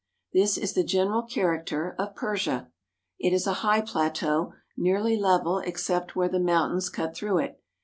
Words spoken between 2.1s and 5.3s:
Persia. It is a high plateau, nearly